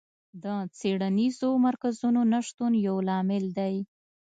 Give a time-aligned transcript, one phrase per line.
[0.43, 0.45] د
[0.77, 3.75] څېړنیزو مرکزونو نشتون یو لامل دی.